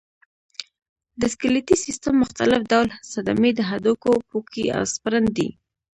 د 1.19 1.21
سکلیټي 1.33 1.75
سیستم 1.85 2.13
مختلف 2.23 2.61
ډول 2.71 2.87
صدمې 3.11 3.51
د 3.55 3.59
هډوکو 3.69 4.11
پوکی 4.29 4.65
او 4.75 4.83
سپرن 4.93 5.25
دی. 5.37 5.49